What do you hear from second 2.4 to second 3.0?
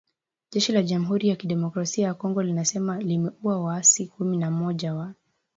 linasema